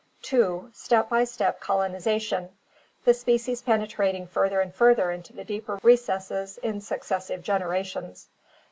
(2) 0.23 0.71
Step 0.73 1.09
by 1.09 1.23
step 1.23 1.59
colonization, 1.59 2.49
the 3.05 3.13
species 3.13 3.61
penetrating 3.61 4.25
further 4.25 4.59
and 4.59 4.73
further 4.73 5.11
into 5.11 5.31
the 5.31 5.43
deeper 5.43 5.77
recesses 5.83 6.57
in 6.63 6.81
successive 6.81 7.43
generations. 7.43 8.27